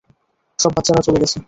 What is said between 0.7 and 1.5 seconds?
বাচ্চারা চলে গেছে।